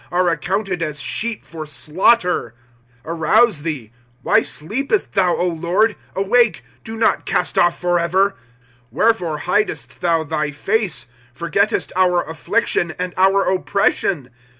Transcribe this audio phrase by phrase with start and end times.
[0.11, 2.55] Are accounted as sheep for slaughter.
[2.99, 3.91] ^^ Arouse thee;
[4.23, 5.95] why sleepest thou, Lord?
[6.15, 8.31] Awake; do not cast off forever.
[8.31, 8.33] ^*
[8.89, 11.05] Wherefore hidest thou thy face,
[11.37, 14.31] Porgettest our affliction and our oppression